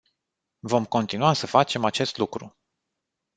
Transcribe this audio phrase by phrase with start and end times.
[0.61, 2.57] Vom continua să facem acest lucru.